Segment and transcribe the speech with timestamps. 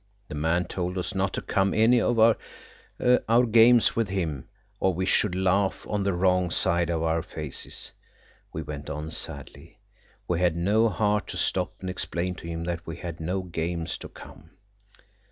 [0.29, 5.05] The man told us not to come any of our games with him; or we
[5.05, 7.91] should laugh on the wrong side of our faces.
[8.51, 9.77] We went on sadly.
[10.27, 13.99] We had no heart to stop and explain to him that we had no games
[13.99, 14.49] to come.